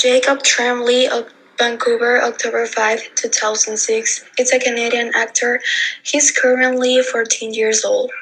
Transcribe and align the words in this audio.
Jacob 0.00 0.44
Tremblay 0.44 1.06
of 1.08 1.26
Vancouver, 1.58 2.22
October 2.22 2.66
5, 2.66 3.16
2006, 3.16 4.24
is 4.38 4.52
a 4.52 4.60
Canadian 4.60 5.10
actor. 5.16 5.60
He's 6.04 6.30
currently 6.30 7.02
14 7.02 7.52
years 7.52 7.84
old. 7.84 8.12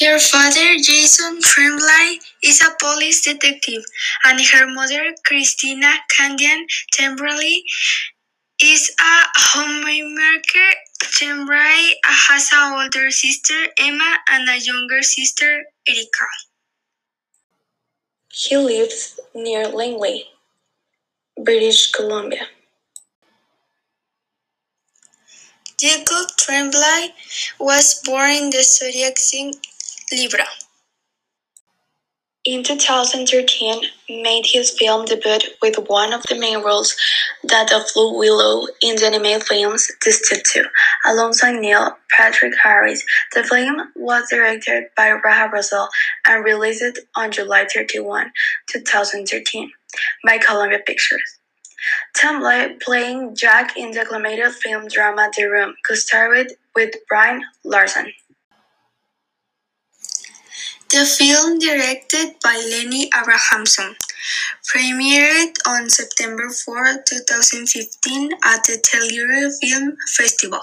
Her 0.00 0.18
father, 0.20 0.76
Jason 0.78 1.40
Tremblay, 1.42 2.20
is 2.44 2.62
a 2.62 2.70
police 2.78 3.24
detective, 3.24 3.82
and 4.24 4.40
her 4.40 4.72
mother, 4.72 5.12
Christina 5.26 5.94
Candia 6.16 6.56
Tremblay, 6.92 7.62
is 8.62 8.94
a 9.00 9.22
homemaker. 9.34 10.70
Tremblay 11.02 11.94
has 12.04 12.48
an 12.52 12.74
older 12.74 13.10
sister, 13.10 13.66
Emma, 13.78 14.18
and 14.30 14.48
a 14.48 14.58
younger 14.60 15.02
sister, 15.02 15.64
Erica. 15.88 16.26
He 18.32 18.56
lives 18.56 19.18
near 19.34 19.68
Langley, 19.68 20.24
British 21.42 21.90
Columbia. 21.92 22.46
Jacob 25.78 26.28
Tremblay 26.38 27.12
was 27.58 28.02
born 28.04 28.30
in 28.30 28.50
the 28.50 28.62
zodiac 28.62 29.18
sign 29.18 29.52
Libra. 30.10 30.46
In 32.46 32.62
2013, 32.62 33.82
made 34.08 34.44
his 34.46 34.70
film 34.70 35.04
debut 35.04 35.38
with 35.60 35.76
one 35.88 36.12
of 36.12 36.22
the 36.28 36.38
main 36.38 36.62
roles, 36.62 36.94
that 37.42 37.72
of 37.72 37.82
Blue 37.92 38.16
Willow, 38.16 38.68
in 38.80 38.94
the 38.94 39.06
animated 39.06 39.42
films 39.42 39.90
Destined 40.00 40.44
to, 40.52 40.64
alongside 41.04 41.56
Neil 41.56 41.96
Patrick 42.16 42.54
Harris. 42.62 43.04
The 43.34 43.42
film 43.42 43.92
was 43.96 44.28
directed 44.30 44.84
by 44.96 45.10
Raja 45.10 45.50
Gosnell 45.52 45.88
and 46.28 46.44
released 46.44 46.98
on 47.16 47.30
July 47.30 47.66
31, 47.72 48.32
2013, 48.68 49.70
by 50.24 50.38
Columbia 50.38 50.80
Pictures. 50.86 51.38
Tremblay 52.16 52.76
playing 52.80 53.36
Jack 53.36 53.76
in 53.76 53.92
the 53.92 54.02
acclaimed 54.02 54.54
film 54.54 54.88
drama 54.88 55.30
The 55.36 55.44
Room, 55.44 55.74
co-starred 55.86 56.54
with 56.74 56.94
Brie 57.08 57.44
Larson. 57.64 58.12
The 60.90 61.04
film, 61.04 61.58
directed 61.58 62.36
by 62.42 62.54
Lenny 62.54 63.10
Abrahamson, 63.16 63.96
premiered 64.72 65.54
on 65.66 65.90
September 65.90 66.48
4, 66.48 67.02
2015 67.06 68.32
at 68.44 68.64
the 68.64 68.80
Telluride 68.82 69.52
Film 69.60 69.96
Festival 70.16 70.60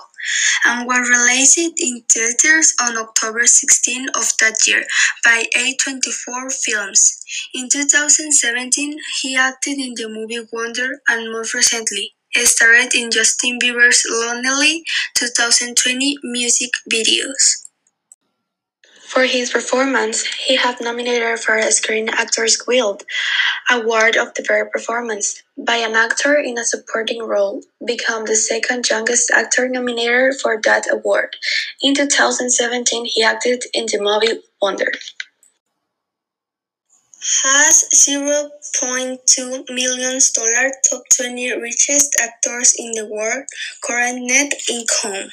and 0.65 0.87
was 0.87 1.09
released 1.09 1.57
in 1.57 2.03
theaters 2.11 2.73
on 2.81 2.97
October 2.97 3.45
16 3.45 4.09
of 4.15 4.31
that 4.39 4.55
year 4.67 4.83
by 5.23 5.45
A24 5.57 6.53
Films. 6.53 7.19
In 7.53 7.69
2017, 7.69 8.97
he 9.21 9.35
acted 9.35 9.77
in 9.77 9.93
the 9.95 10.07
movie 10.09 10.47
Wonder 10.51 11.01
and 11.07 11.31
most 11.31 11.53
recently 11.53 12.13
starred 12.41 12.95
in 12.95 13.11
Justin 13.11 13.59
Bieber's 13.59 14.03
Lonely 14.09 14.83
2020 15.15 16.17
music 16.23 16.71
videos. 16.91 17.62
For 19.13 19.25
his 19.25 19.51
performance, 19.51 20.25
he 20.25 20.55
had 20.55 20.81
nominated 20.81 21.37
for 21.37 21.55
a 21.55 21.71
Screen 21.71 22.09
Actors 22.09 22.57
Guild 22.57 23.03
Award 23.69 24.17
of 24.17 24.33
the 24.33 24.41
Better 24.41 24.65
Performance 24.65 25.43
by 25.55 25.75
an 25.75 25.93
actor 25.93 26.33
in 26.33 26.57
a 26.57 26.65
supporting 26.65 27.21
role, 27.21 27.61
become 27.85 28.25
the 28.25 28.35
second 28.35 28.89
youngest 28.89 29.29
actor 29.29 29.69
nominated 29.69 30.41
for 30.41 30.59
that 30.63 30.91
award. 30.91 31.35
In 31.79 31.93
2017, 31.93 33.05
he 33.05 33.21
acted 33.21 33.65
in 33.75 33.85
the 33.85 33.99
movie 34.01 34.41
Wonder. 34.59 34.91
Has 37.43 37.85
zero 37.93 38.49
point 38.81 39.19
two 39.27 39.63
million 39.69 40.19
dollar 40.33 40.71
top 40.89 41.03
twenty 41.15 41.53
richest 41.55 42.17
actors 42.19 42.73
in 42.79 42.93
the 42.93 43.05
world 43.05 43.45
current 43.83 44.25
net 44.25 44.53
income. 44.67 45.29